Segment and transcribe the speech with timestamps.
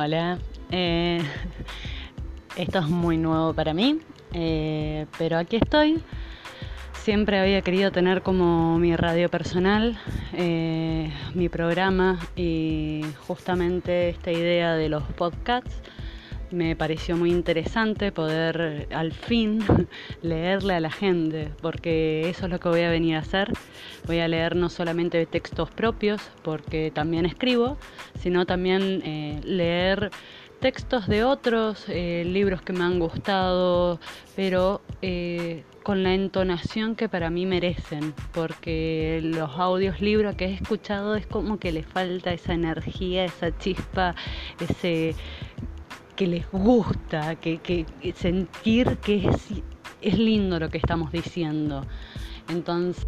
[0.00, 0.38] Hola,
[0.70, 1.20] eh,
[2.56, 3.98] esto es muy nuevo para mí,
[4.32, 6.00] eh, pero aquí estoy.
[6.92, 9.98] Siempre había querido tener como mi radio personal,
[10.34, 15.82] eh, mi programa y justamente esta idea de los podcasts
[16.50, 19.60] me pareció muy interesante poder al fin
[20.22, 23.52] leerle a la gente, porque eso es lo que voy a venir a hacer.
[24.06, 27.76] Voy a leer no solamente textos propios, porque también escribo,
[28.20, 30.10] sino también eh, leer
[30.60, 34.00] textos de otros, eh, libros que me han gustado,
[34.34, 40.54] pero eh, con la entonación que para mí merecen, porque los audios libros que he
[40.54, 44.14] escuchado es como que le falta esa energía, esa chispa,
[44.60, 45.14] ese
[46.18, 47.86] que les gusta, que,
[48.16, 49.62] sentir que es,
[50.02, 51.86] es lindo lo que estamos diciendo.
[52.48, 53.06] Entonces...